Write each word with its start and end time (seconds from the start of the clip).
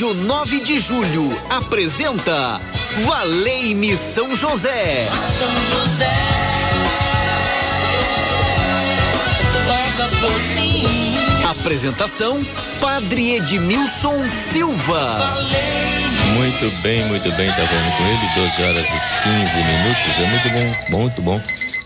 Rádio 0.00 0.14
9 0.14 0.60
de 0.60 0.78
Julho 0.78 1.38
apresenta 1.50 2.58
Valeime 3.04 3.94
São 3.98 4.34
José. 4.34 5.06
São 5.38 5.84
José. 5.84 6.06
Apresentação 11.50 12.42
Padre 12.80 13.36
Edmilson 13.36 14.30
Silva. 14.30 15.36
Muito 16.32 16.82
bem, 16.82 17.04
muito 17.04 17.30
bem, 17.32 17.50
tá 17.50 17.66
falando 17.66 17.96
com 17.98 18.06
ele, 18.06 18.48
12 18.48 18.62
horas 18.62 18.86
e 18.86 18.98
15 19.44 19.56
minutos. 19.58 20.18
É 20.18 20.26
muito 20.30 20.48
bom, 20.48 20.98
muito 20.98 21.22
bom 21.22 21.42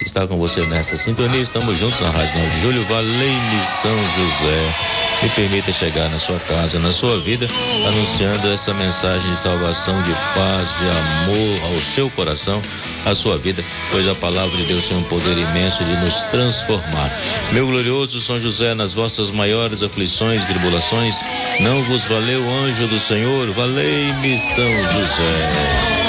estar 0.07 0.29
com 0.29 0.37
você 0.37 0.61
nessa 0.67 0.97
sintonia. 0.97 1.41
Estamos 1.41 1.77
juntos 1.79 1.99
na 1.99 2.11
Rádio 2.11 2.39
9 2.39 2.51
de 2.51 2.61
Julho, 2.61 2.85
Valeime 2.85 3.61
São 3.83 3.97
José 4.15 5.04
me 5.25 5.31
permita 5.31 5.73
chegar 5.73 6.11
na 6.11 6.19
sua 6.19 6.39
casa, 6.41 6.79
na 6.79 6.93
sua 6.93 7.19
vida, 7.19 7.49
anunciando 7.89 8.53
essa 8.53 8.75
mensagem 8.75 9.31
de 9.31 9.39
salvação, 9.39 9.95
de 10.03 10.13
paz, 10.35 10.79
de 10.79 10.89
amor 10.91 11.73
ao 11.73 11.81
seu 11.81 12.11
coração, 12.11 12.61
à 13.07 13.15
sua 13.15 13.39
vida, 13.39 13.65
pois 13.91 14.07
a 14.07 14.15
palavra 14.15 14.55
de 14.55 14.65
Deus 14.65 14.87
tem 14.87 14.99
um 14.99 15.03
poder 15.05 15.39
imenso 15.39 15.83
de 15.83 15.97
nos 15.97 16.25
transformar. 16.25 17.11
Meu 17.53 17.67
glorioso 17.67 18.21
São 18.21 18.39
José, 18.39 18.75
nas 18.75 18.93
vossas 18.93 19.31
maiores 19.31 19.83
aflições 19.83 20.45
e 20.45 20.47
tribulações, 20.53 21.17
não 21.61 21.83
vos 21.85 22.05
valeu 22.05 22.43
anjo 22.67 22.87
do 22.87 23.01
Senhor, 23.01 23.51
valei-me 23.53 24.39
São 24.39 24.65
José. 24.65 26.04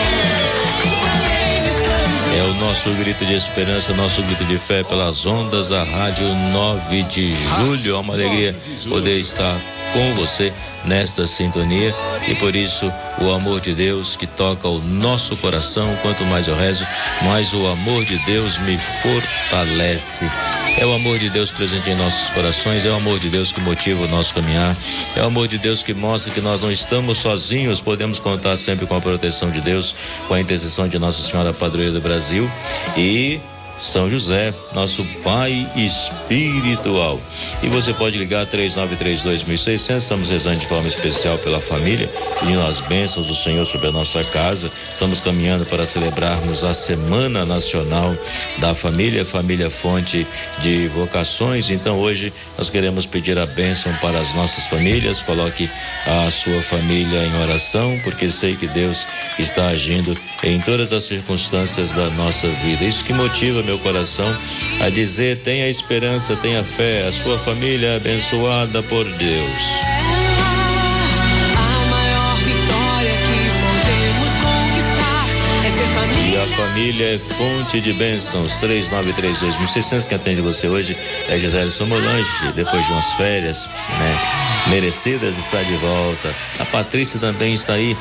É 2.36 2.44
o 2.44 2.54
nosso 2.56 2.90
grito 2.96 3.26
de 3.26 3.34
esperança, 3.34 3.94
nosso 3.94 4.22
grito 4.24 4.44
de 4.44 4.58
fé 4.58 4.84
pelas 4.84 5.26
ondas 5.26 5.70
da 5.70 5.84
Rádio 5.84 6.28
9 6.52 7.04
de 7.04 7.34
Julho. 7.34 7.96
É 7.96 8.00
uma 8.00 8.14
alegria 8.14 8.54
poder 8.90 9.18
estar 9.18 9.58
com 9.96 10.14
você 10.16 10.52
nesta 10.84 11.26
sintonia 11.26 11.96
e 12.28 12.36
por 12.36 12.54
isso 12.54 12.92
o 13.22 13.32
amor 13.32 13.62
de 13.62 13.74
Deus 13.74 14.18
que 14.18 14.28
toca 14.28 14.68
o 14.68 14.82
nosso 14.82 15.38
coração, 15.38 15.98
quanto 16.02 16.26
mais 16.26 16.50
eu 16.50 16.56
rezo, 16.56 16.86
mais 17.24 17.54
o 17.54 17.66
amor 17.66 18.04
de 18.04 18.18
Deus 18.26 18.58
me 18.60 18.78
fortalece. 18.78 20.30
É 20.78 20.86
o 20.86 20.94
amor 20.94 21.18
de 21.18 21.30
Deus 21.30 21.50
presente 21.50 21.90
em 21.90 21.96
nossos 21.96 22.30
corações, 22.32 22.86
é 22.86 22.90
o 22.90 22.96
amor 22.96 23.20
de 23.20 23.30
Deus 23.30 23.54
que 23.54 23.62
motiva 23.62 24.04
o 24.04 24.08
nosso 24.10 24.34
caminhar, 24.34 24.76
é 25.16 25.22
o 25.22 25.28
amor 25.28 25.48
de 25.48 25.58
Deus 25.58 25.82
que 25.82 25.94
mostra 25.94 26.34
que 26.34 26.42
nós 26.42 26.62
não 26.62 26.70
estamos 26.70 27.20
sozinhos, 27.20 27.82
podemos 27.82 28.20
contar 28.20 28.58
sempre 28.58 28.86
com 28.86 28.98
a 28.98 29.02
proteção 29.02 29.50
de 29.50 29.62
Deus, 29.62 29.96
com 30.28 30.34
a 30.34 30.42
intercessão 30.42 30.90
de 30.90 31.00
Nossa 31.00 31.22
Senhora 31.24 31.54
Padroeira 31.54 31.94
do 31.94 32.02
Brasil 32.02 32.52
e 32.98 33.40
são 33.80 34.10
José, 34.10 34.54
nosso 34.74 35.04
Pai 35.24 35.68
espiritual. 35.76 37.20
E 37.64 37.68
você 37.68 37.94
pode 37.94 38.18
ligar 38.18 38.46
3932.600. 38.48 39.98
Estamos 39.98 40.30
rezando 40.30 40.60
de 40.60 40.66
forma 40.68 40.88
especial 40.88 41.38
pela 41.40 41.60
família, 41.60 42.10
pedindo 42.40 42.62
as 42.62 42.80
bênçãos 42.82 43.28
do 43.28 43.36
Senhor 43.36 43.66
sobre 43.66 43.88
a 43.88 43.92
nossa 43.92 44.24
casa. 44.24 44.72
Estamos 44.92 45.20
caminhando 45.20 45.66
para 45.66 45.86
celebrarmos 45.86 46.64
a 46.64 46.74
Semana 46.74 47.46
Nacional 47.46 48.16
da 48.60 48.74
Família, 48.74 49.26
Família 49.26 49.70
Fonte 49.70 50.26
de 50.60 50.88
Vocações. 50.90 51.70
Então 51.70 52.00
hoje 52.00 52.32
nós 52.58 52.70
queremos 52.70 53.06
pedir 53.06 53.38
a 53.38 53.46
bênção 53.46 53.94
para 53.96 54.20
as 54.20 54.34
nossas 54.34 54.68
famílias. 54.68 55.22
Coloque 55.22 55.70
a 56.06 56.30
sua 56.30 56.62
família 56.62 57.26
em 57.26 57.42
oração, 57.42 58.00
porque 58.04 58.30
sei 58.30 58.56
que 58.56 58.68
Deus 58.68 59.08
está 59.40 59.68
agindo 59.68 60.16
em 60.44 60.60
todas 60.60 60.94
as 60.94 61.04
circunstâncias 61.04 61.94
da 61.94 62.10
nossa 62.12 62.48
vida. 62.48 62.84
Isso 62.86 63.04
que 63.04 63.14
motiva 63.14 63.65
meu 63.66 63.80
coração 63.80 64.26
a 64.82 64.90
dizer: 64.90 65.38
tenha 65.38 65.68
esperança, 65.68 66.36
tenha 66.36 66.64
fé, 66.64 67.08
a 67.08 67.12
sua 67.12 67.38
família 67.38 67.88
é 67.88 67.96
abençoada 67.98 68.82
por 68.84 69.04
Deus. 69.04 69.62
E 76.28 76.38
a 76.38 76.46
família 76.56 77.16
é 77.16 77.18
fonte 77.18 77.82
de 77.82 77.94
bênçãos. 77.94 78.60
3932.600 78.60 80.08
que 80.08 80.16
atende 80.16 80.42
você 80.42 80.68
hoje 80.68 80.96
é 81.30 81.38
Gisele 81.38 81.72
Somolange, 81.72 82.52
depois 82.56 82.86
de 82.86 82.92
umas 82.92 83.14
férias, 83.14 83.68
né? 83.68 84.45
Merecidas 84.68 85.38
está 85.38 85.62
de 85.62 85.76
volta. 85.78 86.34
A 86.60 86.66
Patrícia 86.66 87.20
também 87.20 87.54
está 87.54 87.74
aí. 87.74 87.96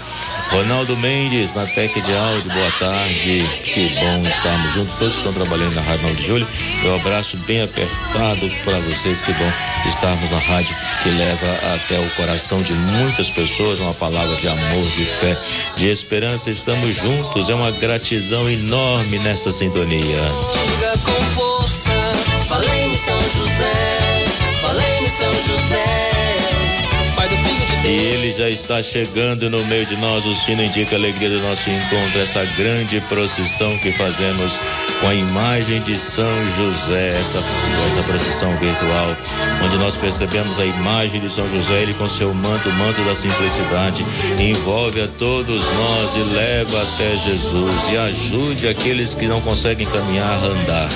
Ronaldo 0.51 0.97
Mendes 0.97 1.55
na 1.55 1.67
PEC 1.67 2.01
de 2.01 2.13
áudio, 2.15 2.51
boa 2.51 2.71
tarde. 2.79 3.45
Que 3.65 3.89
bom 4.01 4.23
estarmos 4.27 4.73
juntos, 4.73 4.99
todos 4.99 5.15
que 5.15 5.19
estão 5.19 5.33
trabalhando 5.33 5.75
na 5.75 5.83
Rádio 5.83 6.03
9 6.05 6.17
de 6.17 6.27
Julho. 6.27 6.49
Um 6.85 6.95
abraço 6.95 7.37
bem 7.39 7.63
apertado 7.63 8.51
para 8.65 8.79
vocês. 8.81 9.23
Que 9.23 9.33
bom 9.35 9.53
estarmos 9.87 10.31
na 10.31 10.39
rádio 10.39 10.75
que 11.03 11.11
leva 11.11 11.75
até 11.75 11.99
o 11.99 12.11
coração 12.11 12.63
de 12.63 12.73
muitas 12.73 13.31
pessoas 13.31 13.79
uma 13.81 13.95
palavra 13.95 14.35
de 14.37 14.49
amor, 14.49 14.91
de 14.93 15.05
fé, 15.05 15.37
de 15.77 15.89
esperança. 15.89 16.51
Estamos 16.51 16.95
juntos. 16.95 17.51
É 17.51 17.55
uma 17.55 17.73
gratidão 17.73 18.49
enorme 18.49 19.19
nessa 19.19 19.53
sintonia. 19.53 20.01
Diga 20.01 20.93
com 21.05 21.25
força, 21.35 21.91
falei 22.49 22.97
São 22.97 23.21
José, 23.21 23.99
falei 24.63 25.09
São 25.09 25.33
José. 25.33 26.44
E 27.85 27.89
ele 27.89 28.33
já 28.33 28.49
está 28.49 28.83
chegando 28.83 29.51
no 29.51 29.63
meio 29.67 29.85
de 29.85 29.95
nós. 29.97 30.25
O 30.25 30.35
sino 30.35 30.65
indica 30.65 30.97
a 30.97 30.99
alegria 30.99 31.29
do 31.29 31.39
nosso 31.41 31.69
encontro, 31.69 32.19
essa 32.19 32.43
grande 32.57 32.99
procissão 33.03 33.77
que 33.77 33.93
fazemos 33.93 34.59
com 35.03 35.09
a 35.09 35.15
imagem 35.15 35.83
de 35.83 35.95
São 35.95 36.51
José, 36.57 37.09
essa, 37.11 37.39
essa 37.87 38.03
procissão 38.11 38.57
virtual, 38.57 39.15
onde 39.63 39.77
nós 39.77 39.99
percebemos 39.99 40.59
a 40.59 40.65
imagem 40.65 41.21
de 41.21 41.29
São 41.29 41.47
José, 41.51 41.83
ele 41.83 41.93
com 41.93 42.09
seu 42.09 42.33
manto, 42.33 42.71
o 42.71 42.73
manto 42.73 43.03
da 43.05 43.15
simplicidade, 43.15 44.03
envolve 44.41 45.03
a 45.03 45.09
todos 45.19 45.63
nós 45.63 46.17
e 46.17 46.21
leva 46.35 46.83
até 46.83 47.17
Jesus 47.19 47.75
e 47.93 47.97
ajude 47.99 48.67
aqueles 48.67 49.15
que 49.15 49.27
não 49.27 49.43
conseguem 49.43 49.87
caminhar 49.87 50.43
a 50.43 50.47
andar. 50.47 50.89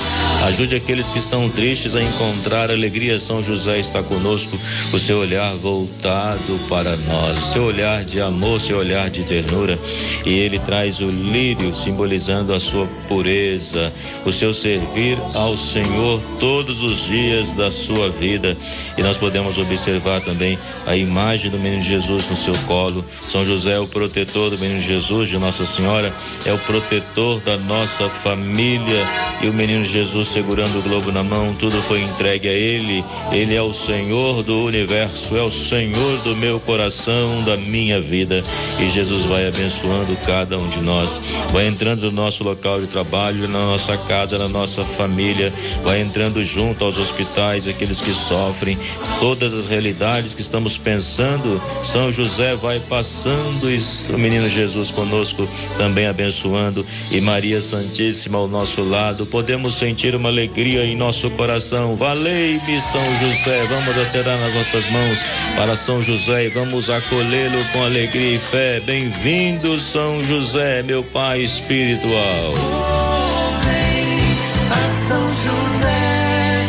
Ajude 0.47 0.75
aqueles 0.75 1.11
que 1.11 1.19
estão 1.19 1.47
tristes 1.49 1.95
a 1.95 2.01
encontrar 2.01 2.71
alegria. 2.71 3.19
São 3.19 3.43
José 3.43 3.77
está 3.77 4.01
conosco, 4.01 4.57
o 4.91 4.97
seu 4.97 5.19
olhar 5.19 5.53
voltado 5.57 6.59
para 6.67 6.78
para 6.83 6.95
nós, 6.95 7.37
seu 7.39 7.63
olhar 7.63 8.05
de 8.05 8.21
amor, 8.21 8.61
seu 8.61 8.77
olhar 8.77 9.09
de 9.09 9.25
ternura, 9.25 9.77
e 10.25 10.29
ele 10.29 10.57
traz 10.59 11.01
o 11.01 11.09
lírio 11.09 11.73
simbolizando 11.73 12.53
a 12.53 12.59
sua 12.59 12.87
pureza, 13.05 13.91
o 14.25 14.31
seu 14.31 14.53
servir 14.53 15.17
ao 15.35 15.57
Senhor 15.57 16.21
todos 16.39 16.81
os 16.81 17.05
dias 17.05 17.53
da 17.53 17.69
sua 17.69 18.09
vida. 18.09 18.55
E 18.97 19.03
nós 19.03 19.17
podemos 19.17 19.57
observar 19.57 20.21
também 20.21 20.57
a 20.87 20.95
imagem 20.95 21.51
do 21.51 21.59
menino 21.59 21.81
Jesus 21.81 22.29
no 22.29 22.37
seu 22.37 22.55
colo. 22.65 23.03
São 23.05 23.43
José 23.43 23.73
é 23.73 23.79
o 23.79 23.87
protetor 23.87 24.49
do 24.49 24.57
menino 24.57 24.79
Jesus, 24.79 25.27
de 25.27 25.37
Nossa 25.37 25.65
Senhora, 25.65 26.13
é 26.45 26.53
o 26.53 26.57
protetor 26.59 27.41
da 27.41 27.57
nossa 27.57 28.09
família. 28.09 29.05
E 29.41 29.47
o 29.47 29.53
menino 29.53 29.83
Jesus 29.83 30.29
segurando 30.29 30.79
o 30.79 30.81
globo 30.81 31.11
na 31.11 31.23
mão, 31.23 31.53
tudo 31.55 31.75
foi 31.81 32.01
entregue 32.01 32.47
a 32.47 32.53
ele. 32.53 33.03
Ele 33.33 33.53
é 33.53 33.61
o 33.61 33.73
Senhor 33.73 34.43
do 34.43 34.63
universo, 34.63 35.35
é 35.35 35.41
o 35.41 35.51
Senhor 35.51 36.17
do 36.23 36.35
meu 36.37 36.58
coração 36.59 37.43
da 37.43 37.57
minha 37.57 38.01
vida. 38.01 38.43
E 38.79 38.89
Jesus 38.89 39.23
vai 39.23 39.47
abençoando 39.47 40.15
cada 40.25 40.57
um 40.57 40.67
de 40.69 40.81
nós, 40.81 41.33
vai 41.51 41.67
entrando 41.67 42.03
no 42.03 42.11
nosso 42.11 42.43
local 42.43 42.79
de 42.81 42.87
trabalho, 42.87 43.47
na 43.47 43.59
nossa 43.59 43.97
casa, 43.97 44.37
na 44.37 44.47
nossa 44.47 44.83
família, 44.83 45.53
vai 45.83 46.01
entrando 46.01 46.43
junto 46.43 46.83
aos 46.85 46.97
hospitais, 46.97 47.67
aqueles 47.67 48.01
que 48.01 48.11
sofrem, 48.11 48.77
todas 49.19 49.53
as 49.53 49.67
realidades 49.67 50.33
que 50.33 50.41
estamos 50.41 50.77
pensando. 50.77 51.61
São 51.83 52.11
José 52.11 52.55
vai 52.55 52.79
passando 52.79 53.69
e 53.69 53.79
o 54.13 54.17
menino 54.17 54.47
Jesus 54.49 54.91
conosco 54.91 55.47
também 55.77 56.07
abençoando 56.07 56.85
e 57.11 57.21
Maria 57.21 57.61
Santíssima 57.61 58.37
ao 58.37 58.47
nosso 58.47 58.83
lado. 58.83 59.25
Podemos 59.27 59.75
sentir 59.75 60.15
uma 60.15 60.29
alegria 60.29 60.85
em 60.85 60.95
nosso 60.95 61.29
coração. 61.31 61.95
Valei-me, 61.95 62.81
São 62.81 63.01
José. 63.17 63.65
Vamos 63.67 63.97
acerar 63.97 64.37
nas 64.39 64.53
nossas 64.53 64.89
mãos 64.89 65.23
para 65.55 65.75
São 65.75 66.01
José 66.01 66.47
vamos 66.49 66.89
acolhê-lo 66.89 67.63
com 67.71 67.83
alegria 67.83 68.35
e 68.35 68.39
fé. 68.39 68.79
Bem-vindo, 68.79 69.79
São 69.79 70.23
José, 70.23 70.81
meu 70.83 71.03
Pai 71.03 71.41
espiritual. 71.41 72.53
Correi 72.53 74.37
a 74.71 74.87
São 75.07 75.27
José, 75.33 76.65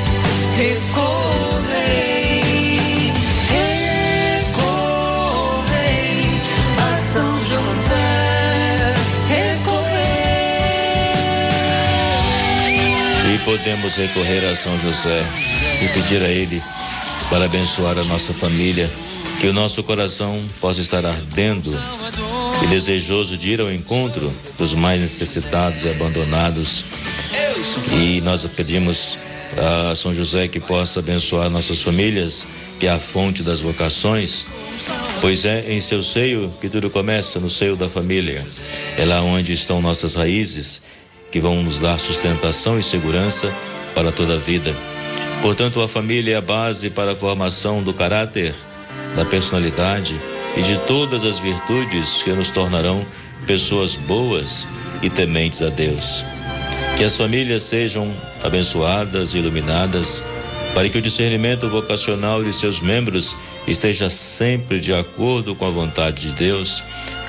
recorrei, 0.56 2.02
recorrei 4.48 5.80
a 6.78 6.92
São 7.12 7.38
José, 7.38 8.94
recorrei. 9.28 10.04
E 13.34 13.38
podemos 13.44 13.96
recorrer 13.96 14.44
a 14.46 14.54
São 14.54 14.78
José 14.78 15.22
e 15.82 15.88
pedir 15.88 16.22
a 16.22 16.28
Ele 16.28 16.62
para 17.30 17.44
abençoar 17.44 17.98
a 17.98 18.04
nossa 18.04 18.32
família 18.34 18.90
que 19.40 19.48
o 19.48 19.52
nosso 19.52 19.82
coração 19.82 20.44
possa 20.60 20.80
estar 20.80 21.04
ardendo 21.04 21.74
e 22.62 22.66
desejoso 22.66 23.38
de 23.38 23.48
ir 23.48 23.60
ao 23.60 23.72
encontro 23.72 24.30
dos 24.58 24.74
mais 24.74 25.00
necessitados 25.00 25.84
e 25.84 25.88
abandonados. 25.88 26.84
E 27.90 28.20
nós 28.20 28.46
pedimos 28.54 29.18
a 29.90 29.94
São 29.94 30.12
José 30.12 30.46
que 30.46 30.60
possa 30.60 31.00
abençoar 31.00 31.48
nossas 31.48 31.80
famílias 31.80 32.46
que 32.78 32.86
é 32.86 32.90
a 32.90 32.98
fonte 32.98 33.42
das 33.42 33.60
vocações, 33.60 34.46
pois 35.20 35.44
é 35.44 35.70
em 35.70 35.80
seu 35.80 36.02
seio 36.02 36.50
que 36.60 36.68
tudo 36.68 36.88
começa, 36.88 37.38
no 37.38 37.50
seio 37.50 37.76
da 37.76 37.90
família. 37.90 38.42
É 38.96 39.04
lá 39.04 39.20
onde 39.20 39.52
estão 39.52 39.82
nossas 39.82 40.14
raízes, 40.14 40.82
que 41.30 41.38
vão 41.38 41.62
nos 41.62 41.78
dar 41.78 41.98
sustentação 41.98 42.78
e 42.78 42.82
segurança 42.82 43.52
para 43.94 44.10
toda 44.10 44.34
a 44.34 44.38
vida. 44.38 44.74
Portanto, 45.42 45.80
a 45.82 45.86
família 45.86 46.34
é 46.34 46.36
a 46.36 46.40
base 46.40 46.88
para 46.88 47.12
a 47.12 47.16
formação 47.16 47.82
do 47.82 47.92
caráter, 47.92 48.54
da 49.16 49.24
personalidade 49.24 50.20
e 50.56 50.62
de 50.62 50.78
todas 50.80 51.24
as 51.24 51.38
virtudes 51.38 52.22
que 52.22 52.30
nos 52.30 52.50
tornarão 52.50 53.04
pessoas 53.46 53.94
boas 53.94 54.66
e 55.02 55.08
tementes 55.08 55.62
a 55.62 55.68
Deus. 55.68 56.24
Que 56.96 57.04
as 57.04 57.16
famílias 57.16 57.62
sejam 57.62 58.12
abençoadas 58.42 59.34
e 59.34 59.38
iluminadas 59.38 60.22
para 60.74 60.88
que 60.88 60.98
o 60.98 61.02
discernimento 61.02 61.68
vocacional 61.68 62.44
de 62.44 62.52
seus 62.52 62.80
membros 62.80 63.36
esteja 63.66 64.08
sempre 64.08 64.78
de 64.78 64.94
acordo 64.94 65.54
com 65.54 65.66
a 65.66 65.70
vontade 65.70 66.28
de 66.28 66.32
Deus, 66.32 66.82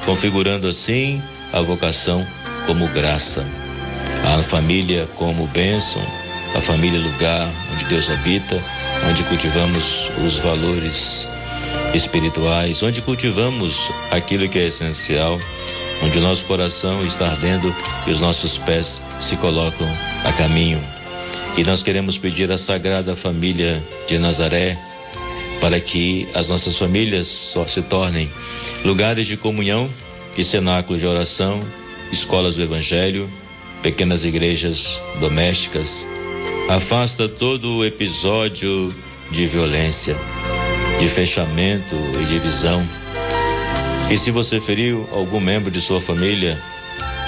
configurando 0.06 0.68
assim 0.68 1.22
a 1.52 1.62
vocação 1.62 2.26
como 2.66 2.88
graça, 2.90 3.46
a 4.24 4.44
família 4.44 5.08
como 5.16 5.48
bênção, 5.48 6.02
a 6.56 6.62
família 6.62 7.00
lugar 7.00 7.48
onde 7.74 7.86
Deus 7.86 8.10
habita, 8.10 8.62
onde 9.10 9.24
cultivamos 9.24 10.12
os 10.26 10.38
valores 10.38 11.28
espirituais, 11.94 12.82
onde 12.84 13.02
cultivamos 13.02 13.92
aquilo 14.12 14.48
que 14.48 14.60
é 14.60 14.68
essencial, 14.68 15.40
onde 16.04 16.18
o 16.18 16.22
nosso 16.22 16.46
coração 16.46 17.02
está 17.02 17.30
ardendo 17.30 17.74
e 18.08 18.12
os 18.12 18.22
nossos 18.22 18.58
pés 18.58 19.02
se 19.20 19.36
colocam 19.38 19.88
a 20.24 20.32
caminho. 20.34 20.82
E 21.58 21.64
nós 21.64 21.84
queremos 21.84 22.18
pedir 22.18 22.52
à 22.52 22.58
Sagrada 22.58 23.16
Família 23.16 23.84
de 24.08 24.18
Nazaré 24.18 24.78
para 25.60 25.80
que 25.80 26.28
as 26.34 26.50
nossas 26.50 26.78
famílias 26.78 27.28
só 27.28 27.68
se 27.68 27.82
tornem 27.82 28.30
lugares 28.84 29.28
de 29.28 29.38
comunhão 29.38 29.90
e 30.38 30.44
cenáculos 30.44 31.02
de 31.02 31.08
oração, 31.08 31.60
escolas 32.12 32.56
do 32.56 32.64
Evangelho, 32.64 33.30
pequenas 33.84 34.24
igrejas 34.24 35.02
domésticas. 35.20 36.08
Afasta 36.70 37.28
todo 37.28 37.78
o 37.78 37.86
episódio 37.86 38.94
de 39.30 39.46
violência 39.46 40.16
de 41.02 41.08
fechamento 41.08 41.96
e 42.22 42.26
divisão. 42.26 42.88
E 44.12 44.18
se 44.20 44.30
você 44.30 44.62
feriu 44.62 45.10
algum 45.12 45.40
membro 45.40 45.72
de 45.72 45.82
sua 45.82 46.00
família, 46.00 46.56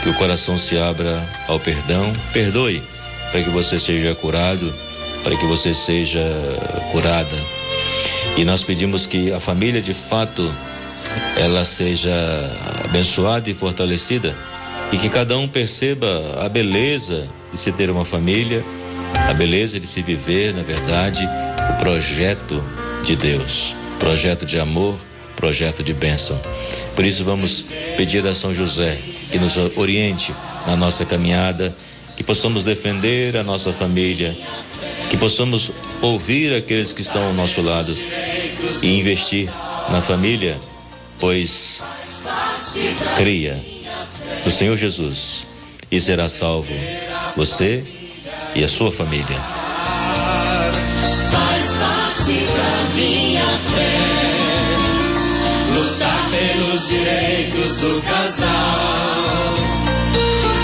que 0.04 0.10
o 0.10 0.14
coração 0.14 0.60
se 0.60 0.78
abra 0.78 1.28
ao 1.48 1.60
perdão, 1.60 2.14
perdoe, 2.32 2.84
para 3.32 3.42
que 3.42 3.50
você 3.50 3.80
seja 3.80 4.14
curado, 4.14 4.72
para 5.24 5.36
que 5.36 5.46
você 5.48 5.74
seja 5.74 6.24
curada. 6.92 7.36
E 8.38 8.46
nós 8.46 8.64
pedimos 8.64 9.08
que 9.08 9.34
a 9.34 9.40
família 9.40 9.82
de 9.82 9.96
fato 9.96 10.48
ela 11.36 11.66
seja 11.66 12.14
abençoada 12.86 13.50
e 13.50 13.56
fortalecida 13.56 14.36
e 14.92 14.98
que 15.00 15.10
cada 15.10 15.36
um 15.36 15.48
perceba 15.48 16.46
a 16.46 16.48
beleza 16.48 17.28
de 17.52 17.60
se 17.60 17.72
ter 17.72 17.90
uma 17.90 18.06
família, 18.06 18.64
a 19.28 19.34
beleza 19.34 19.80
de 19.80 19.88
se 19.88 20.04
viver, 20.04 20.54
na 20.54 20.62
verdade, 20.62 21.28
o 21.72 21.80
projeto 21.80 22.64
de 23.04 23.16
Deus, 23.18 23.76
projeto 24.00 24.46
de 24.46 24.58
amor, 24.58 24.98
projeto 25.36 25.84
de 25.84 25.94
bênção. 25.94 26.40
Por 26.96 27.06
isso 27.06 27.24
vamos 27.26 27.66
pedir 27.98 28.26
a 28.26 28.34
São 28.34 28.54
José 28.54 28.98
que 29.30 29.38
nos 29.38 29.58
oriente 29.76 30.34
na 30.66 30.76
nossa 30.78 31.06
caminhada, 31.06 31.76
que 32.16 32.24
possamos 32.24 32.64
defender 32.64 33.36
a 33.36 33.44
nossa 33.44 33.74
família, 33.74 34.36
que 35.10 35.18
possamos 35.18 35.72
ouvir 36.02 36.54
aqueles 36.54 36.94
que 36.94 37.02
estão 37.02 37.28
ao 37.28 37.34
nosso 37.34 37.62
lado 37.62 37.94
e 38.82 39.00
investir 39.00 39.50
na 39.90 40.02
família, 40.02 40.58
pois 41.20 41.82
cria 43.18 43.60
no 44.46 44.52
Senhor 44.52 44.78
Jesus 44.78 45.46
e 45.92 46.00
será 46.00 46.30
salvo 46.30 46.74
você 47.36 47.84
e 48.56 48.64
a 48.64 48.68
sua 48.68 48.92
família. 48.92 49.38
Pelos 56.74 56.88
direitos 56.88 57.82
do 57.82 58.02
casal. 58.02 58.48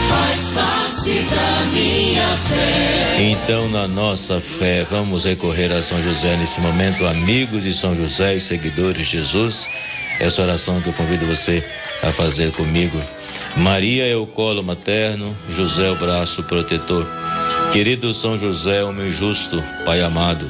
Faz 0.10 0.50
parte 0.50 1.20
da 1.30 1.66
minha 1.72 2.28
fé. 2.38 3.22
Então, 3.22 3.70
na 3.70 3.88
nossa 3.88 4.40
fé, 4.40 4.86
vamos 4.90 5.26
recorrer 5.26 5.72
a 5.72 5.81
São 5.81 6.02
José 6.02 6.36
nesse 6.38 6.62
momento, 6.62 7.06
amigos 7.06 7.64
de 7.64 7.74
São 7.74 7.96
José 7.96 8.36
e 8.36 8.42
seguidores 8.42 9.08
de 9.08 9.18
Jesus. 9.18 9.68
Essa 10.20 10.42
oração 10.42 10.81
que 10.81 10.90
eu 10.90 10.94
convido 10.94 11.26
você 11.26 11.64
a 12.04 12.12
fazer 12.12 12.52
comigo. 12.52 13.02
Maria 13.56 14.06
é 14.06 14.16
o 14.16 14.26
colo 14.26 14.64
materno, 14.64 15.36
José 15.50 15.88
é 15.88 15.92
o 15.92 15.96
braço 15.96 16.44
protetor. 16.44 17.08
Querido 17.72 18.14
São 18.14 18.38
José, 18.38 18.84
homem 18.84 19.10
justo, 19.10 19.64
Pai 19.86 20.02
amado, 20.02 20.50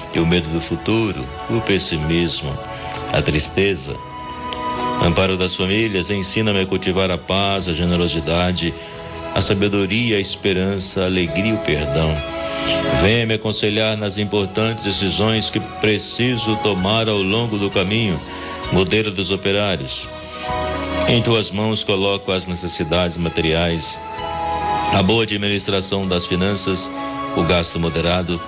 e 0.13 0.19
o 0.19 0.25
medo 0.25 0.49
do 0.49 0.61
futuro, 0.61 1.23
o 1.49 1.61
pessimismo, 1.61 2.57
a 3.13 3.21
tristeza 3.21 3.95
Amparo 5.03 5.35
das 5.35 5.55
famílias, 5.55 6.11
ensina-me 6.11 6.61
a 6.61 6.65
cultivar 6.65 7.09
a 7.09 7.17
paz, 7.17 7.67
a 7.67 7.73
generosidade, 7.73 8.71
a 9.33 9.41
sabedoria, 9.41 10.17
a 10.17 10.19
esperança, 10.19 11.01
a 11.01 11.05
alegria 11.05 11.49
e 11.49 11.53
o 11.53 11.57
perdão. 11.57 12.13
Venha 13.01 13.25
me 13.25 13.33
aconselhar 13.33 13.97
nas 13.97 14.19
importantes 14.19 14.83
decisões 14.83 15.49
que 15.49 15.59
preciso 15.59 16.55
tomar 16.57 17.09
ao 17.09 17.19
longo 17.19 17.57
do 17.57 17.67
caminho, 17.67 18.19
modelo 18.71 19.09
dos 19.09 19.31
operários. 19.31 20.07
Em 21.07 21.19
tuas 21.19 21.49
mãos 21.49 21.83
coloco 21.83 22.31
as 22.31 22.45
necessidades 22.45 23.17
materiais, 23.17 23.99
a 24.93 25.01
boa 25.01 25.23
administração 25.23 26.07
das 26.07 26.27
finanças, 26.27 26.91
o 27.35 27.41
gasto 27.41 27.79
moderado, 27.79 28.39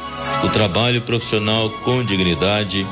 o 0.43 0.49
trabalho 0.49 1.01
profissional 1.01 1.69
com 1.83 2.03
dignidade, 2.03 2.85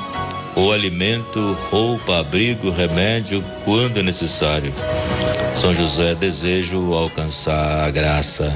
o 0.55 0.71
alimento, 0.71 1.57
roupa, 1.69 2.19
abrigo, 2.19 2.69
remédio, 2.69 3.43
quando 3.65 4.03
necessário. 4.03 4.73
São 5.55 5.73
José, 5.73 6.15
desejo 6.15 6.93
alcançar 6.93 7.85
a 7.85 7.89
graça. 7.89 8.55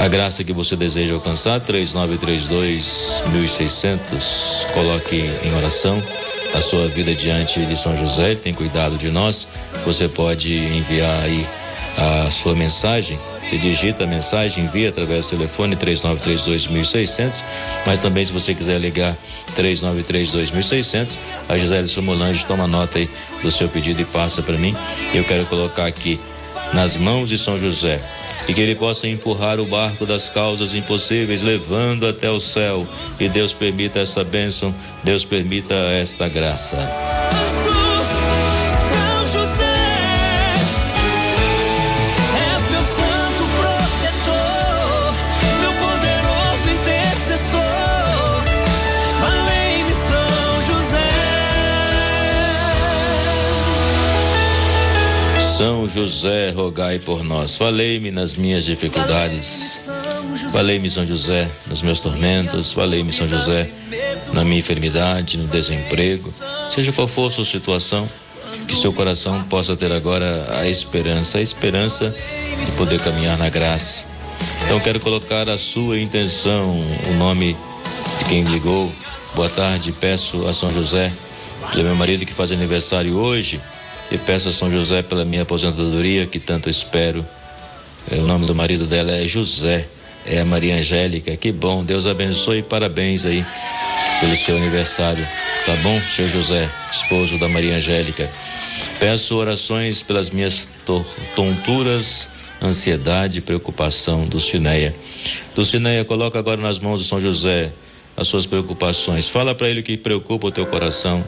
A 0.00 0.08
graça 0.08 0.44
que 0.44 0.52
você 0.52 0.76
deseja 0.76 1.14
alcançar, 1.14 1.60
3932 1.60 3.22
1600. 3.32 4.66
Coloque 4.72 5.30
em 5.42 5.54
oração 5.56 6.02
a 6.54 6.60
sua 6.60 6.86
vida 6.86 7.12
diante 7.14 7.60
de 7.66 7.76
São 7.76 7.96
José, 7.96 8.30
ele 8.30 8.40
tem 8.40 8.54
cuidado 8.54 8.96
de 8.96 9.10
nós. 9.10 9.48
Você 9.84 10.08
pode 10.08 10.54
enviar 10.56 11.24
aí 11.24 11.46
a 11.96 12.30
sua 12.30 12.54
mensagem 12.54 13.18
você 13.54 13.58
digita 13.58 14.04
a 14.04 14.06
mensagem, 14.06 14.64
envia 14.64 14.88
através 14.88 15.26
do 15.26 15.36
telefone 15.36 15.76
3932.600, 15.76 17.44
mas 17.86 18.02
também 18.02 18.24
se 18.24 18.32
você 18.32 18.52
quiser 18.54 18.80
ligar 18.80 19.14
3932.600, 19.56 21.16
a 21.48 21.56
Gisele 21.56 21.86
Somolange 21.86 22.44
toma 22.46 22.66
nota 22.66 22.98
aí 22.98 23.08
do 23.42 23.50
seu 23.50 23.68
pedido 23.68 24.02
e 24.02 24.04
passa 24.06 24.42
para 24.42 24.56
mim. 24.56 24.74
Eu 25.12 25.24
quero 25.24 25.46
colocar 25.46 25.86
aqui 25.86 26.18
nas 26.72 26.96
mãos 26.96 27.28
de 27.28 27.38
São 27.38 27.56
José 27.56 28.00
e 28.48 28.54
que 28.54 28.60
ele 28.60 28.74
possa 28.74 29.06
empurrar 29.06 29.60
o 29.60 29.64
barco 29.64 30.04
das 30.04 30.28
causas 30.28 30.74
impossíveis, 30.74 31.42
levando 31.42 32.06
até 32.06 32.28
o 32.28 32.40
céu. 32.40 32.84
E 33.20 33.28
Deus 33.28 33.54
permita 33.54 34.00
essa 34.00 34.24
bênção, 34.24 34.74
Deus 35.04 35.24
permita 35.24 35.74
esta 35.74 36.28
graça. 36.28 37.13
São 55.64 55.88
José, 55.88 56.50
rogai 56.50 56.98
por 56.98 57.24
nós. 57.24 57.56
Falei-me 57.56 58.10
nas 58.10 58.34
minhas 58.34 58.66
dificuldades. 58.66 59.88
Falei-me, 60.52 60.90
São 60.90 61.06
José, 61.06 61.50
nos 61.66 61.80
meus 61.80 62.00
tormentos. 62.00 62.74
Falei-me, 62.74 63.10
São 63.10 63.26
José, 63.26 63.70
na 64.34 64.44
minha 64.44 64.58
enfermidade, 64.58 65.38
no 65.38 65.46
desemprego. 65.46 66.30
Seja 66.68 66.92
qual 66.92 67.06
for 67.06 67.28
a 67.28 67.30
sua 67.30 67.46
situação, 67.46 68.06
que 68.68 68.76
seu 68.76 68.92
coração 68.92 69.42
possa 69.44 69.74
ter 69.74 69.90
agora 69.90 70.26
a 70.60 70.68
esperança, 70.68 71.38
a 71.38 71.40
esperança 71.40 72.14
de 72.62 72.72
poder 72.72 73.00
caminhar 73.00 73.38
na 73.38 73.48
graça. 73.48 74.04
Então 74.66 74.78
quero 74.80 75.00
colocar 75.00 75.48
a 75.48 75.56
sua 75.56 75.98
intenção, 75.98 76.68
o 77.08 77.14
nome 77.14 77.56
de 78.18 78.24
quem 78.26 78.44
ligou. 78.44 78.92
Boa 79.34 79.48
tarde, 79.48 79.92
peço 79.92 80.46
a 80.46 80.52
São 80.52 80.70
José, 80.70 81.10
pelo 81.72 81.84
meu 81.84 81.96
marido 81.96 82.26
que 82.26 82.34
faz 82.34 82.52
aniversário 82.52 83.16
hoje, 83.16 83.58
e 84.14 84.18
peço 84.18 84.48
a 84.48 84.52
São 84.52 84.70
José 84.70 85.02
pela 85.02 85.24
minha 85.24 85.42
aposentadoria 85.42 86.24
que 86.24 86.38
tanto 86.38 86.70
espero. 86.70 87.26
É, 88.10 88.16
o 88.16 88.26
nome 88.26 88.46
do 88.46 88.54
marido 88.54 88.86
dela 88.86 89.10
é 89.10 89.26
José, 89.26 89.88
é 90.24 90.40
a 90.40 90.44
Maria 90.44 90.76
Angélica. 90.76 91.36
Que 91.36 91.50
bom, 91.50 91.84
Deus 91.84 92.06
abençoe 92.06 92.58
e 92.58 92.62
parabéns 92.62 93.26
aí 93.26 93.44
pelo 94.20 94.36
seu 94.36 94.56
aniversário. 94.56 95.26
Tá 95.66 95.74
bom, 95.82 96.00
seu 96.02 96.28
José, 96.28 96.70
esposo 96.92 97.38
da 97.38 97.48
Maria 97.48 97.76
Angélica. 97.76 98.30
Peço 99.00 99.34
orações 99.34 100.02
pelas 100.02 100.30
minhas 100.30 100.68
tonturas, 101.34 102.28
ansiedade 102.62 103.38
e 103.38 103.40
preocupação. 103.40 104.26
Dulcineia. 104.26 104.94
Dulcineia, 105.56 106.04
coloca 106.04 106.38
agora 106.38 106.60
nas 106.60 106.78
mãos 106.78 107.00
do 107.00 107.06
São 107.06 107.20
José 107.20 107.72
as 108.16 108.28
suas 108.28 108.46
preocupações. 108.46 109.28
Fala 109.28 109.56
para 109.56 109.68
ele 109.68 109.80
o 109.80 109.82
que 109.82 109.96
preocupa 109.96 110.46
o 110.46 110.52
teu 110.52 110.66
coração. 110.66 111.24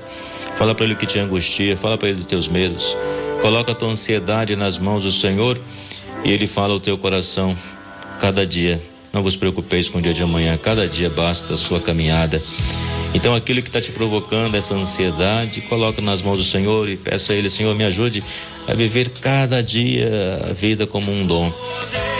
Fala 0.57 0.75
para 0.75 0.85
ele 0.85 0.95
o 0.95 0.97
que 0.97 1.07
te 1.07 1.19
angustia. 1.19 1.77
Fala 1.77 1.99
para 1.99 2.09
ele 2.09 2.19
dos 2.19 2.27
teus 2.27 2.49
medos. 2.49 2.97
Coloca 3.41 3.73
a 3.73 3.75
tua 3.75 3.91
ansiedade 3.91 4.57
nas 4.57 4.79
mãos 4.79 5.05
do 5.05 5.13
Senhor 5.13 5.61
e 6.25 6.31
ele 6.31 6.47
fala 6.47 6.73
ao 6.73 6.81
teu 6.81 6.97
coração 6.97 7.57
cada 8.19 8.47
dia. 8.47 8.81
Não 9.13 9.23
vos 9.23 9.37
preocupeis 9.37 9.89
com 9.89 9.99
o 9.99 10.03
dia 10.03 10.13
de 10.13 10.23
amanhã. 10.23 10.57
Cada 10.57 10.89
dia 10.89 11.11
basta 11.11 11.55
a 11.55 11.57
sua 11.57 11.81
caminhada. 11.81 12.41
Então, 13.15 13.35
aquilo 13.35 13.63
que 13.63 13.69
está 13.69 13.81
te 13.81 13.93
provocando 13.93 14.55
essa 14.57 14.75
ansiedade, 14.75 15.63
coloca 15.63 16.03
nas 16.03 16.21
mãos 16.21 16.37
do 16.37 16.45
Senhor 16.45 16.87
e 16.87 16.99
peça 16.99 17.33
a 17.33 17.37
Ele, 17.37 17.49
Senhor, 17.49 17.75
me 17.75 17.85
ajude 17.85 18.23
a 18.69 18.75
viver 18.75 19.09
cada 19.09 19.63
dia 19.63 20.11
a 20.51 20.53
vida 20.53 20.87
como 20.87 21.11
um 21.11 21.27
dom. 21.27 21.51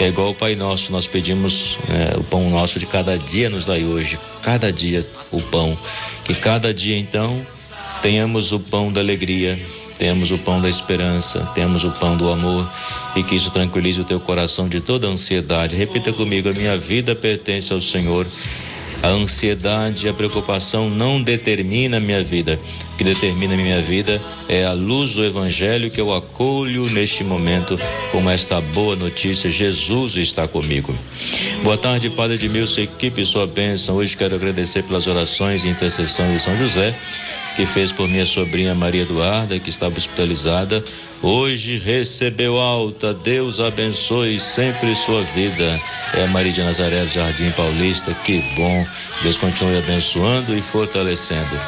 É 0.01 0.07
igual 0.07 0.31
o 0.31 0.33
Pai 0.33 0.55
Nosso, 0.55 0.91
nós 0.91 1.05
pedimos 1.05 1.77
é, 1.87 2.17
o 2.17 2.23
pão 2.23 2.49
nosso 2.49 2.79
de 2.79 2.87
cada 2.87 3.15
dia 3.15 3.49
nos 3.49 3.67
dai 3.67 3.83
hoje, 3.83 4.17
cada 4.41 4.71
dia 4.71 5.05
o 5.31 5.39
pão. 5.39 5.77
Que 6.23 6.33
cada 6.33 6.73
dia, 6.73 6.97
então, 6.97 7.45
tenhamos 8.01 8.51
o 8.51 8.59
pão 8.59 8.91
da 8.91 9.01
alegria, 9.01 9.57
temos 9.97 10.31
o 10.31 10.37
pão 10.37 10.61
da 10.61 10.69
esperança, 10.69 11.39
temos 11.55 11.83
o 11.83 11.91
pão 11.91 12.15
do 12.15 12.29
amor 12.29 12.69
e 13.15 13.23
que 13.23 13.35
isso 13.35 13.51
tranquilize 13.51 13.99
o 13.99 14.05
teu 14.05 14.19
coração 14.19 14.67
de 14.67 14.79
toda 14.79 15.07
ansiedade. 15.07 15.75
Repita 15.75 16.13
comigo: 16.13 16.49
a 16.49 16.53
minha 16.53 16.77
vida 16.77 17.15
pertence 17.15 17.73
ao 17.73 17.81
Senhor 17.81 18.27
a 19.01 19.09
ansiedade, 19.09 20.09
a 20.09 20.13
preocupação 20.13 20.89
não 20.89 21.21
determina 21.21 21.97
a 21.97 21.99
minha 21.99 22.21
vida. 22.21 22.59
O 22.93 22.97
que 22.97 23.03
determina 23.03 23.53
a 23.53 23.57
minha 23.57 23.81
vida 23.81 24.19
é 24.49 24.65
a 24.65 24.73
luz 24.73 25.13
do 25.13 25.23
Evangelho 25.23 25.91
que 25.91 26.01
eu 26.01 26.13
acolho 26.13 26.87
neste 26.89 27.23
momento 27.23 27.77
com 28.11 28.27
esta 28.29 28.59
boa 28.59 28.95
notícia. 28.95 29.49
Jesus 29.49 30.15
está 30.17 30.47
comigo. 30.47 30.95
Boa 31.63 31.77
tarde, 31.77 32.09
Padre 32.09 32.35
Edmilson, 32.35 32.81
equipe, 32.81 33.23
sua 33.23 33.45
bênção. 33.45 33.95
Hoje 33.95 34.17
quero 34.17 34.35
agradecer 34.35 34.83
pelas 34.83 35.05
orações 35.05 35.63
e 35.63 35.69
intercessão 35.69 36.31
de 36.31 36.39
São 36.39 36.57
José 36.57 36.95
que 37.57 37.65
fez 37.65 37.91
por 37.91 38.07
minha 38.07 38.25
sobrinha 38.25 38.75
Maria 38.75 39.01
Eduarda, 39.01 39.59
que 39.59 39.71
estava 39.71 39.97
hospitalizada. 39.97 40.83
Hoje 41.23 41.79
recebeu 41.79 42.55
alta. 42.59 43.15
Deus 43.15 43.59
abençoe 43.59 44.39
sempre 44.39 44.95
sua 44.95 45.23
vida. 45.23 45.81
É 46.13 46.23
a 46.23 46.27
Maria 46.27 46.51
de 46.51 46.61
Nazaré 46.61 47.01
do 47.01 47.09
Jardim 47.09 47.49
Paulista. 47.49 48.13
Que 48.23 48.43
bom. 48.55 48.85
Deus 49.23 49.39
continue 49.39 49.75
abençoando 49.79 50.55
e 50.55 50.61
fortalecendo. 50.61 51.59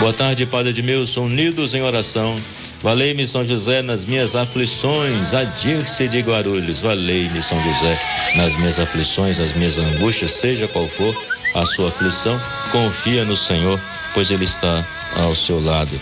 Boa 0.00 0.14
tarde, 0.14 0.46
Padre 0.46 0.70
Edmilson. 0.70 1.26
Unidos 1.26 1.74
em 1.74 1.82
oração. 1.82 2.34
Valei-me 2.82 3.26
São 3.26 3.44
José 3.44 3.82
nas 3.82 4.06
minhas 4.06 4.34
aflições, 4.34 5.34
a 5.34 5.44
Dirce 5.44 6.08
de 6.08 6.20
Guarulhos. 6.20 6.80
Valei-me 6.80 7.42
São 7.42 7.62
José 7.62 8.00
nas 8.34 8.54
minhas 8.54 8.78
aflições, 8.78 9.38
nas 9.38 9.52
minhas 9.52 9.78
angústias, 9.78 10.30
seja 10.30 10.66
qual 10.68 10.88
for 10.88 11.14
a 11.54 11.66
sua 11.66 11.88
aflição, 11.88 12.40
confia 12.70 13.24
no 13.24 13.36
Senhor, 13.36 13.80
pois 14.14 14.30
Ele 14.30 14.44
está 14.44 14.84
ao 15.18 15.34
seu 15.34 15.62
lado. 15.62 15.98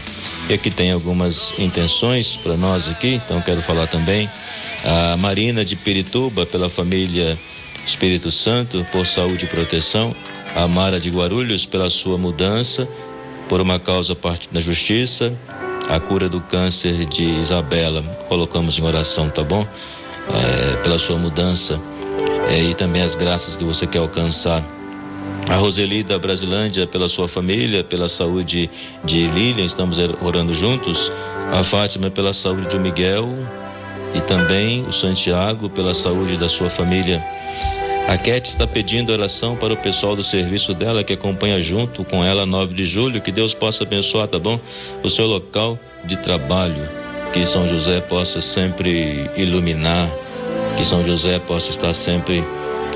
E 0.49 0.55
aqui 0.55 0.71
tem 0.71 0.93
algumas 0.93 1.53
intenções 1.59 2.37
para 2.37 2.57
nós 2.57 2.89
aqui, 2.89 3.15
então 3.15 3.41
quero 3.41 3.61
falar 3.61 3.87
também 3.89 4.29
a 4.85 5.17
Marina 5.17 5.65
de 5.65 5.75
Pirituba 5.75 6.47
pela 6.47 6.71
família 6.71 7.37
Espírito 7.85 8.31
Santo 8.31 8.87
por 8.93 9.07
saúde 9.07 9.45
e 9.45 9.49
proteção, 9.49 10.15
a 10.55 10.67
Mara 10.69 11.01
de 11.01 11.11
Guarulhos 11.11 11.67
pela 11.67 11.91
sua 11.91 12.17
mudança, 12.17 12.89
por 13.49 13.61
uma 13.61 13.79
causa 13.79 14.17
da 14.51 14.61
justiça, 14.61 15.33
a 15.89 15.99
cura 16.01 16.29
do 16.29 16.41
câncer 16.41 17.05
de 17.05 17.25
Isabela, 17.25 18.03
colocamos 18.29 18.79
em 18.79 18.83
oração, 18.83 19.31
tá 19.31 19.43
bom? 19.43 19.67
É, 20.29 20.77
pela 20.79 20.99
sua 20.99 21.17
mudança 21.17 21.81
é, 22.49 22.61
e 22.61 22.75
também 22.75 23.03
as 23.03 23.15
graças 23.15 23.55
que 23.55 23.63
você 23.63 23.87
quer 23.87 23.99
alcançar 23.99 24.65
a 25.49 25.57
Roseli 25.57 26.03
da 26.03 26.19
Brasilândia 26.19 26.87
pela 26.87 27.09
sua 27.09 27.29
família, 27.29 27.85
pela 27.85 28.09
saúde 28.09 28.69
de 29.05 29.29
Lilian, 29.29 29.65
estamos 29.65 29.97
orando 30.21 30.53
juntos. 30.53 31.13
A 31.53 31.63
Fátima 31.63 32.11
pela 32.11 32.33
saúde 32.33 32.67
de 32.67 32.79
Miguel 32.79 33.29
e 34.15 34.21
também 34.21 34.83
o 34.87 34.93
Santiago 34.93 35.71
pela 35.71 35.95
saúde 35.95 36.37
da 36.37 36.49
sua 36.49 36.69
família. 36.69 37.25
A 38.09 38.17
Cat 38.17 38.49
está 38.49 38.67
pedindo 38.67 39.13
oração 39.13 39.57
para 39.57 39.73
o 39.73 39.77
pessoal 39.77 40.15
do 40.17 40.23
serviço 40.23 40.75
dela 40.75 41.03
que 41.03 41.13
acompanha 41.13 41.61
junto 41.61 42.05
com 42.05 42.25
ela 42.25 42.45
9 42.45 42.75
de 42.75 42.85
julho. 42.85 43.21
Que 43.21 43.33
Deus 43.33 43.55
possa 43.55 43.85
abençoar, 43.85 44.29
tá 44.29 44.39
bom? 44.39 44.61
O 45.03 45.09
seu 45.09 45.27
local 45.27 45.79
de 46.05 46.17
trabalho. 46.17 46.89
Que 47.33 47.45
São 47.45 47.67
José 47.67 48.01
possa 48.01 48.41
sempre 48.41 49.29
iluminar. 49.37 50.09
Que 50.77 50.85
São 50.85 51.03
José 51.03 51.39
possa 51.39 51.71
estar 51.71 51.93
sempre 51.93 52.45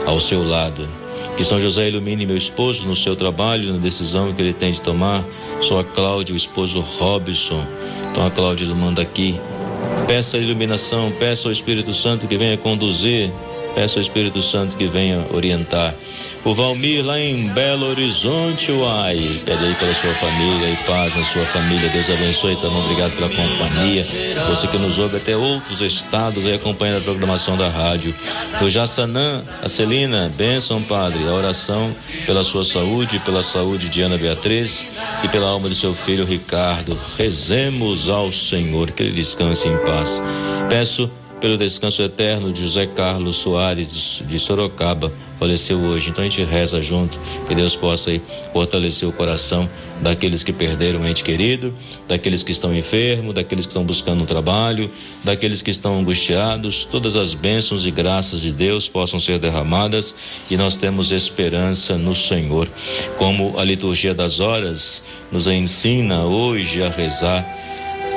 ao 0.06 0.20
seu 0.20 0.46
lado. 0.46 0.99
Que 1.40 1.46
São 1.46 1.58
José 1.58 1.88
ilumine 1.88 2.26
meu 2.26 2.36
esposo 2.36 2.86
no 2.86 2.94
seu 2.94 3.16
trabalho, 3.16 3.72
na 3.72 3.78
decisão 3.78 4.30
que 4.30 4.42
ele 4.42 4.52
tem 4.52 4.72
de 4.72 4.82
tomar. 4.82 5.24
Sou 5.62 5.80
a 5.80 5.84
Cláudia, 5.84 6.34
o 6.34 6.36
esposo 6.36 6.80
Robson. 6.80 7.66
Então 8.10 8.26
a 8.26 8.30
Cláudia 8.30 8.66
manda 8.74 9.00
aqui. 9.00 9.40
Peça 10.06 10.36
a 10.36 10.40
iluminação, 10.40 11.10
peça 11.18 11.48
ao 11.48 11.52
Espírito 11.52 11.94
Santo 11.94 12.28
que 12.28 12.36
venha 12.36 12.58
conduzir 12.58 13.32
Peço 13.74 13.98
ao 13.98 14.02
Espírito 14.02 14.42
Santo 14.42 14.76
que 14.76 14.86
venha 14.86 15.24
orientar. 15.32 15.94
O 16.44 16.54
Valmir 16.54 17.04
lá 17.04 17.18
em 17.20 17.48
Belo 17.48 17.86
Horizonte, 17.90 18.72
uai. 18.72 19.18
Pede 19.44 19.64
aí 19.64 19.74
pela 19.74 19.94
sua 19.94 20.12
família 20.14 20.68
e 20.68 20.76
paz 20.86 21.14
na 21.14 21.24
sua 21.24 21.44
família. 21.44 21.88
Deus 21.90 22.10
abençoe 22.10 22.56
também. 22.56 22.82
Obrigado 22.82 23.12
pela 23.12 23.28
companhia. 23.28 24.02
Você 24.02 24.66
que 24.66 24.78
nos 24.78 24.98
ouve 24.98 25.18
até 25.18 25.36
outros 25.36 25.80
estados 25.80 26.46
aí 26.46 26.54
acompanhando 26.54 26.98
a 26.98 27.00
programação 27.02 27.56
da 27.56 27.68
rádio. 27.68 28.14
O 28.62 28.68
Jassanã, 28.68 29.42
a 29.62 29.68
Celina, 29.68 30.30
bênção, 30.36 30.82
Padre. 30.82 31.26
A 31.28 31.32
oração 31.32 31.94
pela 32.24 32.42
sua 32.42 32.64
saúde, 32.64 33.18
pela 33.20 33.42
saúde 33.42 33.88
de 33.88 34.00
Ana 34.00 34.16
Beatriz 34.16 34.86
e 35.22 35.28
pela 35.28 35.48
alma 35.48 35.68
de 35.68 35.74
seu 35.74 35.94
filho 35.94 36.24
Ricardo. 36.24 36.98
Rezemos 37.18 38.08
ao 38.08 38.32
Senhor 38.32 38.90
que 38.90 39.02
ele 39.02 39.12
descanse 39.12 39.68
em 39.68 39.76
paz. 39.78 40.22
Peço 40.68 41.10
pelo 41.40 41.56
descanso 41.56 42.02
eterno 42.02 42.52
de 42.52 42.62
José 42.62 42.86
Carlos 42.86 43.36
Soares 43.36 44.22
de 44.26 44.38
Sorocaba, 44.38 45.10
faleceu 45.38 45.78
hoje. 45.78 46.10
Então 46.10 46.22
a 46.22 46.28
gente 46.28 46.44
reza 46.44 46.82
junto, 46.82 47.18
que 47.48 47.54
Deus 47.54 47.74
possa 47.74 48.10
aí 48.10 48.20
fortalecer 48.52 49.08
o 49.08 49.12
coração 49.12 49.68
daqueles 50.02 50.44
que 50.44 50.52
perderam 50.52 51.00
um 51.00 51.06
ente 51.06 51.24
querido, 51.24 51.74
daqueles 52.06 52.42
que 52.42 52.52
estão 52.52 52.74
enfermos, 52.76 53.34
daqueles 53.34 53.64
que 53.64 53.70
estão 53.70 53.84
buscando 53.84 54.22
um 54.22 54.26
trabalho, 54.26 54.90
daqueles 55.24 55.62
que 55.62 55.70
estão 55.70 55.98
angustiados. 55.98 56.84
Todas 56.84 57.16
as 57.16 57.32
bênçãos 57.32 57.86
e 57.86 57.90
graças 57.90 58.42
de 58.42 58.52
Deus 58.52 58.86
possam 58.86 59.18
ser 59.18 59.38
derramadas 59.38 60.14
e 60.50 60.58
nós 60.58 60.76
temos 60.76 61.10
esperança 61.10 61.96
no 61.96 62.14
Senhor. 62.14 62.68
Como 63.16 63.58
a 63.58 63.64
liturgia 63.64 64.12
das 64.12 64.40
horas 64.40 65.02
nos 65.32 65.46
ensina 65.46 66.24
hoje 66.24 66.82
a 66.82 66.90
rezar 66.90 67.46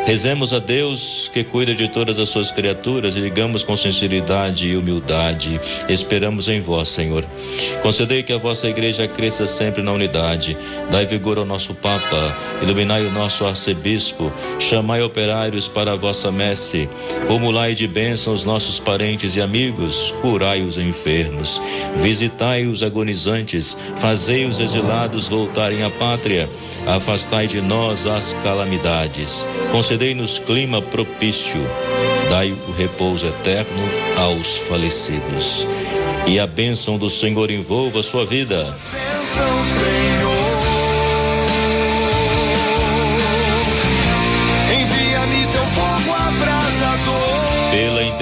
Rezemos 0.05 0.51
a 0.51 0.59
Deus 0.59 1.31
que 1.33 1.45
cuida 1.45 1.73
de 1.73 1.87
todas 1.87 2.19
as 2.19 2.27
suas 2.27 2.51
criaturas 2.51 3.15
e 3.15 3.19
ligamos 3.19 3.63
com 3.63 3.75
sinceridade 3.75 4.67
e 4.67 4.75
humildade. 4.75 5.59
Esperamos 5.87 6.49
em 6.49 6.59
vós, 6.59 6.89
Senhor. 6.89 7.25
Concedei 7.81 8.21
que 8.21 8.33
a 8.33 8.37
vossa 8.37 8.67
igreja 8.67 9.07
cresça 9.07 9.47
sempre 9.47 9.81
na 9.81 9.93
unidade. 9.93 10.57
Dai 10.91 11.05
vigor 11.05 11.37
ao 11.37 11.45
nosso 11.45 11.73
Papa, 11.73 12.37
iluminai 12.61 13.05
o 13.05 13.11
nosso 13.11 13.45
arcebispo, 13.45 14.31
chamai 14.59 15.01
operários 15.01 15.69
para 15.69 15.93
a 15.93 15.95
vossa 15.95 16.29
messe, 16.31 16.89
cumulai 17.27 17.73
de 17.73 17.87
bênção 17.87 18.33
os 18.33 18.43
nossos 18.43 18.81
parentes 18.81 19.37
e 19.37 19.41
amigos, 19.41 20.13
curai 20.21 20.61
os 20.63 20.77
enfermos, 20.77 21.61
visitai 21.95 22.65
os 22.65 22.83
agonizantes, 22.83 23.77
fazei 23.95 24.45
os 24.45 24.59
exilados 24.59 25.29
voltarem 25.29 25.81
à 25.81 25.89
pátria, 25.89 26.49
afastai 26.85 27.47
de 27.47 27.61
nós 27.61 28.05
as 28.05 28.33
calamidades. 28.43 29.45
Concedei 29.71 29.92
concedei-nos 29.93 30.39
clima 30.39 30.81
propício, 30.81 31.61
dai 32.27 32.51
o 32.51 32.71
repouso 32.71 33.27
eterno 33.27 33.83
aos 34.17 34.57
falecidos. 34.57 35.67
E 36.25 36.39
a 36.39 36.47
bênção 36.47 36.97
do 36.97 37.09
Senhor 37.11 37.51
envolva 37.51 37.99
a 37.99 38.03
sua 38.03 38.25
vida. 38.25 38.73
Senhor. 38.73 40.42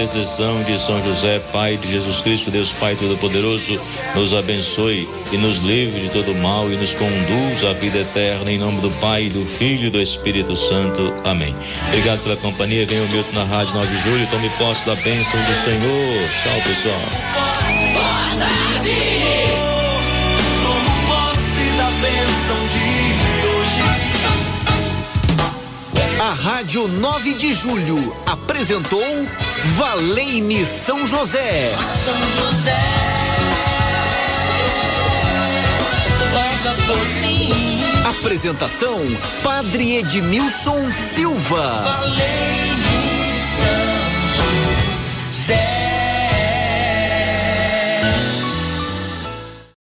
Intercessão 0.02 0.64
de 0.64 0.80
São 0.80 1.00
José, 1.00 1.38
Pai 1.54 1.78
de 1.78 1.88
Jesus 1.88 2.22
Cristo, 2.22 2.50
Deus 2.50 2.72
Pai 2.74 2.96
Todo-Poderoso, 2.96 3.80
nos 4.16 4.34
abençoe 4.34 5.08
e 5.32 5.38
nos 5.38 5.60
livre 5.60 6.02
de 6.02 6.10
todo 6.10 6.34
mal 6.34 6.72
e 6.72 6.76
nos 6.76 6.96
conduz 6.96 7.64
à 7.64 7.74
vida 7.74 8.00
eterna, 8.00 8.52
em 8.52 8.58
nome 8.58 8.82
do 8.82 8.90
Pai, 9.00 9.30
do 9.30 9.46
Filho 9.46 9.88
e 9.88 9.90
do 9.92 10.02
Espírito 10.02 10.56
Santo. 10.56 11.14
Amém. 11.24 11.56
Obrigado 11.90 12.20
pela 12.24 12.36
companhia. 12.38 12.84
Venha 12.88 13.04
o 13.04 13.10
Milton 13.10 13.32
na 13.34 13.44
Rádio 13.44 13.76
9 13.76 13.88
de 13.88 14.02
Julho. 14.02 14.28
Tome 14.32 14.50
posse 14.58 14.88
da 14.88 14.96
bênção 14.96 15.40
do 15.40 15.54
Senhor. 15.64 16.30
Tchau, 16.42 16.62
pessoal. 16.66 17.02
Boa 17.94 18.36
tarde. 18.40 18.96
Tomo 20.64 20.92
posse 21.10 21.64
da 21.78 21.90
bênção 22.02 22.58
de 22.74 22.90
hoje. 23.46 23.84
A 26.20 26.34
Rádio 26.34 26.88
9 26.88 27.34
de 27.36 27.54
Julho 27.54 28.16
apresentou 28.26 29.04
Valei-me 29.64 30.66
São 30.66 31.06
José. 31.06 31.72
São 32.04 32.52
José. 32.52 32.76
Apresentação: 38.06 39.00
Padre 39.44 39.98
Edmilson 39.98 40.92
Silva. 40.92 41.82
Valei-me 41.82 42.22
São 43.58 45.32
José. 45.32 45.81